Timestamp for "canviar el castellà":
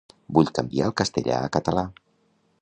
0.59-1.37